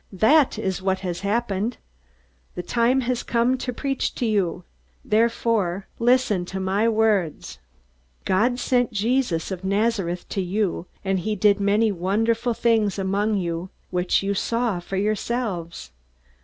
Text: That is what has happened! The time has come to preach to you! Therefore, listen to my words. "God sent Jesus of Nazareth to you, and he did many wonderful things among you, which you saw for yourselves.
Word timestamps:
That 0.11 0.57
is 0.57 0.81
what 0.81 1.01
has 1.01 1.19
happened! 1.19 1.77
The 2.55 2.63
time 2.63 3.01
has 3.01 3.21
come 3.21 3.55
to 3.59 3.71
preach 3.71 4.15
to 4.15 4.25
you! 4.25 4.63
Therefore, 5.05 5.85
listen 5.99 6.43
to 6.45 6.59
my 6.59 6.89
words. 6.89 7.59
"God 8.25 8.57
sent 8.57 8.91
Jesus 8.91 9.51
of 9.51 9.63
Nazareth 9.63 10.27
to 10.29 10.41
you, 10.41 10.87
and 11.05 11.19
he 11.19 11.35
did 11.35 11.59
many 11.59 11.91
wonderful 11.91 12.55
things 12.55 12.97
among 12.97 13.37
you, 13.37 13.69
which 13.91 14.23
you 14.23 14.33
saw 14.33 14.79
for 14.79 14.97
yourselves. 14.97 15.91